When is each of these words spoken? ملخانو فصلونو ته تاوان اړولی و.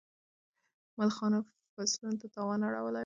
ملخانو 0.99 1.39
فصلونو 1.73 2.19
ته 2.21 2.27
تاوان 2.35 2.59
اړولی 2.67 2.97
و. 2.97 2.99